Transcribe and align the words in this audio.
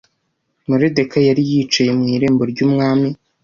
Moridekayi 0.67 1.25
yari 1.29 1.43
yicaye 1.49 1.91
mu 1.97 2.03
irembo 2.15 2.43
ry’umwami 2.51 3.09